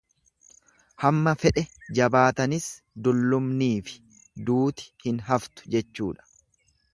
[1.03, 1.63] Hamma fedhe
[1.99, 2.65] jabaatanis
[3.09, 3.99] dullumniifi
[4.49, 6.29] duuti hin haftu jechuudha.